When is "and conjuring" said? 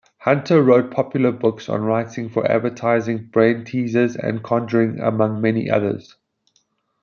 4.15-4.99